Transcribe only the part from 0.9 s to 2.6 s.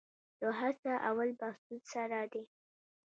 اول بهسود سړه ده